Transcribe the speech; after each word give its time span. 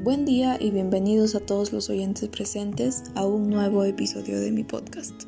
Buen 0.00 0.24
día 0.24 0.56
y 0.60 0.70
bienvenidos 0.70 1.34
a 1.34 1.40
todos 1.40 1.72
los 1.72 1.90
oyentes 1.90 2.28
presentes 2.28 3.02
a 3.16 3.26
un 3.26 3.50
nuevo 3.50 3.82
episodio 3.82 4.40
de 4.40 4.52
mi 4.52 4.62
podcast. 4.62 5.24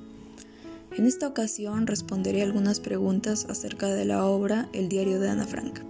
En 0.97 1.07
esta 1.07 1.27
ocasión 1.27 1.89
responderé 1.89 2.43
algunas 2.43 2.79
preguntas 2.79 3.47
acerca 3.51 3.89
de 3.89 4.05
la 4.05 4.25
obra 4.25 4.69
El 4.73 4.89
diario 4.89 5.19
de 5.19 5.29
Ana 5.29 5.45
Frank. 5.45 5.81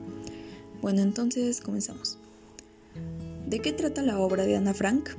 Bueno, 0.81 1.03
entonces 1.03 1.61
comenzamos. 1.61 2.17
¿De 3.47 3.59
qué 3.61 3.75
trata 3.75 4.01
la 4.01 4.19
obra 4.19 4.47
de 4.47 4.57
Ana 4.57 4.73
Frank? 4.73 5.11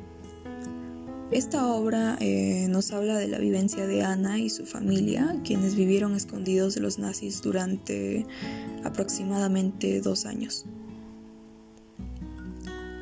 Esta 1.30 1.68
obra 1.68 2.18
eh, 2.20 2.66
nos 2.68 2.91
habla 2.91 3.16
de 3.16 3.28
la 3.28 3.38
vivencia 3.38 3.86
de 3.86 4.02
Ana 4.02 4.39
y 4.39 4.50
su 4.50 4.66
familia, 4.66 5.39
quienes 5.46 5.75
vivieron 5.75 6.16
escondidos 6.16 6.73
de 6.73 6.82
los 6.82 6.98
nazis 6.98 7.43
durante 7.43 8.25
aproximadamente 8.84 10.02
dos 10.02 10.26
años. 10.26 10.66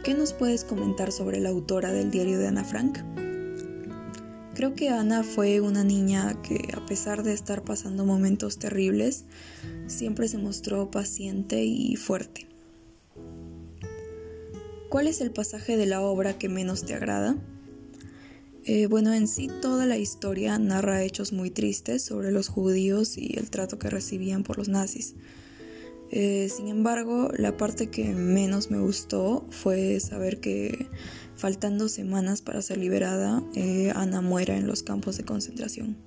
¿Qué 0.04 0.14
nos 0.14 0.32
puedes 0.32 0.64
comentar 0.64 1.12
sobre 1.12 1.42
la 1.42 1.50
autora 1.50 1.92
del 1.92 2.10
diario 2.10 2.40
de 2.40 2.48
Ana 2.48 2.64
Frank? 2.64 3.00
Creo 4.56 4.74
que 4.74 4.88
Ana 4.88 5.24
fue 5.24 5.60
una 5.60 5.84
niña 5.84 6.42
que, 6.42 6.70
a 6.74 6.86
pesar 6.86 7.24
de 7.24 7.34
estar 7.34 7.64
pasando 7.64 8.06
momentos 8.06 8.60
terribles, 8.60 9.26
siempre 9.88 10.30
se 10.30 10.38
mostró 10.38 10.90
paciente 10.90 11.66
y 11.66 11.98
fuerte. 11.98 12.48
¿Cuál 14.88 15.08
es 15.08 15.20
el 15.20 15.32
pasaje 15.32 15.76
de 15.76 15.86
la 15.86 16.00
obra 16.00 16.38
que 16.38 16.48
menos 16.48 16.86
te 16.86 16.94
agrada? 16.94 17.36
Eh, 18.64 18.88
bueno, 18.88 19.14
en 19.14 19.28
sí 19.28 19.50
toda 19.62 19.86
la 19.86 19.98
historia 19.98 20.58
narra 20.60 21.04
hechos 21.04 21.34
muy 21.34 21.52
tristes 21.52 22.04
sobre 22.04 22.32
los 22.32 22.48
judíos 22.48 23.18
y 23.18 23.38
el 23.38 23.50
trato 23.50 23.80
que 23.80 23.90
recibían 23.90 24.44
por 24.44 24.58
los 24.58 24.70
nazis. 24.70 25.16
Eh, 26.12 26.50
sin 26.50 26.68
embargo, 26.70 27.30
la 27.38 27.56
parte 27.56 27.88
que 27.88 28.14
menos 28.14 28.72
me 28.72 28.80
gustó 28.80 29.46
fue 29.52 30.00
saber 30.00 30.40
que 30.40 30.88
faltando 31.36 31.88
semanas 31.88 32.42
para 32.42 32.62
ser 32.62 32.80
liberada, 32.80 33.44
eh, 33.54 33.92
Ana 33.96 34.22
muera 34.22 34.58
en 34.58 34.66
los 34.66 34.82
campos 34.82 35.18
de 35.18 35.24
concentración. 35.24 35.98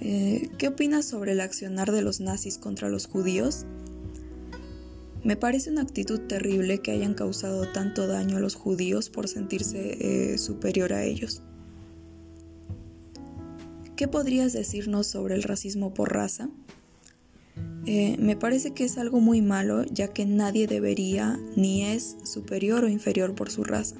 Eh, 0.00 0.48
¿Qué 0.56 0.68
opinas 0.68 1.04
sobre 1.04 1.32
el 1.32 1.40
accionar 1.40 1.90
de 1.90 2.02
los 2.02 2.20
nazis 2.20 2.58
contra 2.58 2.88
los 2.88 3.06
judíos? 3.06 3.66
Me 5.24 5.36
parece 5.36 5.70
una 5.70 5.82
actitud 5.82 6.20
terrible 6.20 6.78
que 6.78 6.92
hayan 6.92 7.12
causado 7.12 7.70
tanto 7.72 8.06
daño 8.06 8.38
a 8.38 8.40
los 8.40 8.54
judíos 8.54 9.10
por 9.10 9.28
sentirse 9.28 10.38
superior 10.38 10.94
a 10.94 11.04
ellos. 11.04 11.42
¿Qué 13.96 14.08
podrías 14.08 14.54
decirnos 14.54 15.08
sobre 15.08 15.34
el 15.34 15.42
racismo 15.42 15.92
por 15.92 16.14
raza? 16.14 16.48
Eh, 17.86 18.16
me 18.18 18.36
parece 18.36 18.72
que 18.72 18.84
es 18.84 18.98
algo 18.98 19.20
muy 19.20 19.40
malo 19.40 19.84
ya 19.84 20.08
que 20.08 20.26
nadie 20.26 20.66
debería 20.66 21.40
ni 21.56 21.84
es 21.84 22.16
superior 22.24 22.84
o 22.84 22.88
inferior 22.88 23.34
por 23.34 23.50
su 23.50 23.64
raza. 23.64 23.96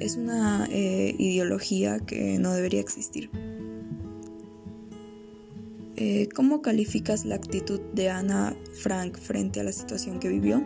Es 0.00 0.16
una 0.16 0.66
eh, 0.70 1.14
ideología 1.18 2.00
que 2.00 2.38
no 2.38 2.54
debería 2.54 2.80
existir. 2.80 3.30
Eh, 5.96 6.28
¿Cómo 6.34 6.62
calificas 6.62 7.24
la 7.24 7.36
actitud 7.36 7.80
de 7.94 8.10
Ana 8.10 8.54
Frank 8.74 9.18
frente 9.18 9.60
a 9.60 9.64
la 9.64 9.72
situación 9.72 10.18
que 10.18 10.28
vivió? 10.28 10.62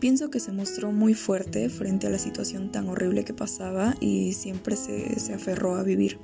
Pienso 0.00 0.30
que 0.30 0.40
se 0.40 0.52
mostró 0.52 0.90
muy 0.90 1.14
fuerte 1.14 1.68
frente 1.68 2.08
a 2.08 2.10
la 2.10 2.18
situación 2.18 2.72
tan 2.72 2.88
horrible 2.88 3.24
que 3.24 3.34
pasaba 3.34 3.94
y 4.00 4.32
siempre 4.32 4.76
se 4.76 5.32
aferró 5.32 5.76
a 5.76 5.82
vivir. 5.82 6.18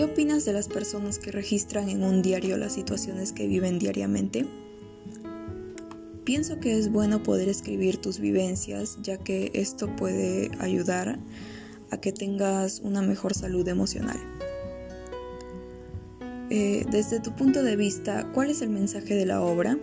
¿Qué 0.00 0.04
opinas 0.04 0.46
de 0.46 0.54
las 0.54 0.66
personas 0.66 1.18
que 1.18 1.30
registran 1.30 1.90
en 1.90 2.02
un 2.02 2.22
diario 2.22 2.56
las 2.56 2.72
situaciones 2.72 3.32
que 3.32 3.46
viven 3.46 3.78
diariamente? 3.78 4.46
Pienso 6.24 6.58
que 6.58 6.78
es 6.78 6.90
bueno 6.90 7.22
poder 7.22 7.50
escribir 7.50 7.98
tus 7.98 8.18
vivencias 8.18 8.96
ya 9.02 9.18
que 9.18 9.50
esto 9.52 9.94
puede 9.96 10.52
ayudar 10.58 11.18
a 11.90 12.00
que 12.00 12.12
tengas 12.12 12.80
una 12.80 13.02
mejor 13.02 13.34
salud 13.34 13.68
emocional. 13.68 14.16
Eh, 16.48 16.86
desde 16.90 17.20
tu 17.20 17.36
punto 17.36 17.62
de 17.62 17.76
vista, 17.76 18.26
¿cuál 18.32 18.48
es 18.48 18.62
el 18.62 18.70
mensaje 18.70 19.14
de 19.14 19.26
la 19.26 19.42
obra? 19.42 19.78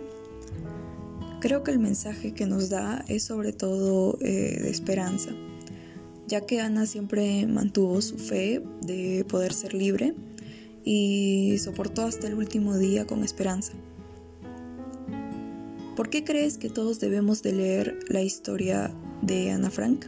Creo 1.40 1.62
que 1.62 1.70
el 1.70 1.78
mensaje 1.78 2.34
que 2.34 2.44
nos 2.44 2.70
da 2.70 3.04
es 3.06 3.22
sobre 3.22 3.52
todo 3.52 4.18
eh, 4.20 4.58
de 4.62 4.68
esperanza 4.68 5.30
ya 6.28 6.42
que 6.42 6.60
Ana 6.60 6.86
siempre 6.86 7.46
mantuvo 7.46 8.00
su 8.02 8.18
fe 8.18 8.62
de 8.82 9.24
poder 9.26 9.54
ser 9.54 9.72
libre 9.72 10.14
y 10.84 11.56
soportó 11.58 12.02
hasta 12.02 12.26
el 12.26 12.34
último 12.34 12.76
día 12.76 13.06
con 13.06 13.24
esperanza. 13.24 13.72
¿Por 15.96 16.10
qué 16.10 16.24
crees 16.24 16.58
que 16.58 16.68
todos 16.68 17.00
debemos 17.00 17.42
de 17.42 17.52
leer 17.52 17.98
la 18.08 18.22
historia 18.22 18.94
de 19.22 19.50
Ana 19.50 19.70
Frank? 19.70 20.06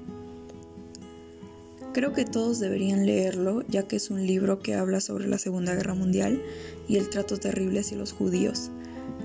Creo 1.92 2.12
que 2.12 2.24
todos 2.24 2.60
deberían 2.60 3.06
leerlo, 3.06 3.66
ya 3.66 3.88
que 3.88 3.96
es 3.96 4.10
un 4.10 4.24
libro 4.24 4.60
que 4.60 4.74
habla 4.74 5.00
sobre 5.00 5.26
la 5.26 5.38
Segunda 5.38 5.74
Guerra 5.74 5.94
Mundial 5.94 6.40
y 6.86 6.98
el 6.98 7.08
trato 7.08 7.38
terrible 7.38 7.80
hacia 7.80 7.96
los 7.96 8.12
judíos. 8.12 8.70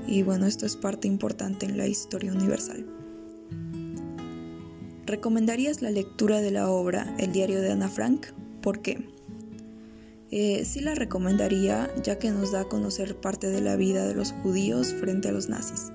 Y 0.08 0.24
bueno, 0.24 0.48
esto 0.48 0.66
es 0.66 0.76
parte 0.76 1.08
importante 1.08 1.68
en 1.68 1.78
la 1.78 1.88
historia 1.88 2.32
universal. 2.32 2.86
¿Recomendarías 5.06 5.84
la 5.84 5.92
lectura 5.92 6.42
de 6.42 6.50
la 6.50 6.68
obra 6.68 7.16
El 7.20 7.32
diario 7.32 7.62
de 7.62 7.72
Ana 7.72 7.90
Frank? 7.90 8.26
¿Por 8.64 8.82
qué? 8.82 9.08
Eh, 10.32 10.66
sí 10.66 10.80
la 10.80 10.96
recomendaría 10.96 11.92
ya 12.02 12.18
que 12.18 12.32
nos 12.32 12.52
da 12.52 12.62
a 12.62 12.66
conocer 12.66 13.16
parte 13.16 13.48
de 13.48 13.62
la 13.62 13.76
vida 13.76 14.08
de 14.08 14.16
los 14.16 14.32
judíos 14.32 14.96
frente 14.96 15.30
a 15.30 15.32
los 15.32 15.48
nazis. 15.48 15.92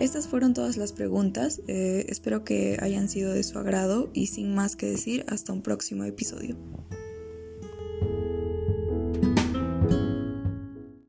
Estas 0.00 0.26
fueron 0.26 0.54
todas 0.54 0.78
las 0.78 0.94
preguntas, 0.94 1.60
eh, 1.66 2.06
espero 2.08 2.44
que 2.44 2.78
hayan 2.80 3.10
sido 3.10 3.34
de 3.34 3.42
su 3.42 3.58
agrado 3.58 4.08
y 4.14 4.28
sin 4.28 4.54
más 4.54 4.74
que 4.74 4.86
decir, 4.86 5.26
hasta 5.28 5.52
un 5.52 5.60
próximo 5.60 6.04
episodio. 6.04 6.56